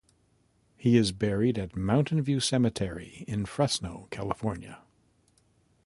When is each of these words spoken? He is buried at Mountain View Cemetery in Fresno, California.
He 0.77 0.97
is 0.97 1.11
buried 1.11 1.59
at 1.59 1.75
Mountain 1.75 2.23
View 2.23 2.39
Cemetery 2.39 3.23
in 3.27 3.45
Fresno, 3.45 4.07
California. 4.09 4.81